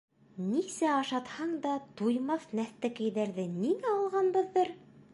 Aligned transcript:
Нисә 0.45 0.87
ашатһаң 0.93 1.51
да, 1.67 1.75
туймаҫ 2.01 2.49
нәҫтәкәйҙәрҙе 2.63 3.49
ниңә 3.63 3.97
алғанбыҙҙыр? 3.99 4.79